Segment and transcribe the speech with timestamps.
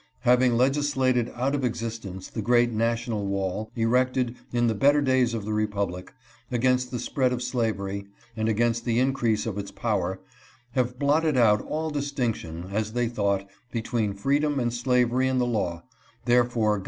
[0.21, 5.45] Having legislated out of existence the great national wall, erected, in the better days of
[5.45, 6.11] the republic,
[6.51, 10.19] against the spread of slavery, and against the increase of its power—
[10.71, 15.83] having blotted out all distinction, as they thought, between freedom and slavery in the law,
[16.25, 16.79] theretofore, gov JOHN BROWN.